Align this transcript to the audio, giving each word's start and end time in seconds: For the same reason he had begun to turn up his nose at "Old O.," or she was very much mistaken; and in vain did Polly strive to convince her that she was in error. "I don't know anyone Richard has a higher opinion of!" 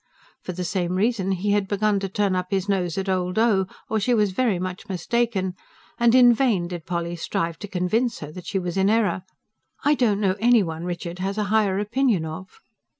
For 0.41 0.51
the 0.51 0.63
same 0.63 0.95
reason 0.95 1.33
he 1.33 1.51
had 1.51 1.67
begun 1.67 1.99
to 1.99 2.09
turn 2.09 2.35
up 2.35 2.47
his 2.49 2.67
nose 2.67 2.97
at 2.97 3.07
"Old 3.07 3.37
O.," 3.37 3.67
or 3.87 3.99
she 3.99 4.15
was 4.15 4.31
very 4.31 4.57
much 4.57 4.89
mistaken; 4.89 5.53
and 5.99 6.15
in 6.15 6.33
vain 6.33 6.67
did 6.67 6.87
Polly 6.87 7.15
strive 7.15 7.59
to 7.59 7.67
convince 7.67 8.17
her 8.17 8.31
that 8.31 8.47
she 8.47 8.57
was 8.57 8.77
in 8.77 8.89
error. 8.89 9.21
"I 9.85 9.93
don't 9.93 10.19
know 10.19 10.37
anyone 10.39 10.85
Richard 10.85 11.19
has 11.19 11.37
a 11.37 11.43
higher 11.53 11.77
opinion 11.77 12.25
of!" 12.25 12.61